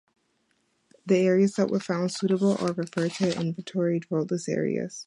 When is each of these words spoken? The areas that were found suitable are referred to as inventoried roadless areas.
The 1.05 1.17
areas 1.17 1.53
that 1.57 1.69
were 1.69 1.79
found 1.79 2.11
suitable 2.11 2.55
are 2.57 2.73
referred 2.73 3.11
to 3.19 3.27
as 3.27 3.35
inventoried 3.35 4.07
roadless 4.09 4.49
areas. 4.49 4.99